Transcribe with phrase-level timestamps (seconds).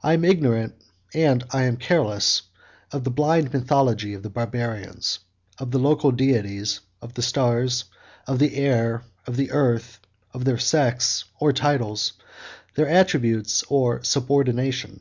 [0.00, 0.74] I am ignorant,
[1.12, 2.42] and I am careless,
[2.92, 5.18] of the blind mythology of the Barbarians;
[5.58, 7.86] of the local deities, of the stars,
[8.28, 9.98] the air, and the earth,
[10.32, 12.12] of their sex or titles,
[12.76, 15.00] their attributes or subordination.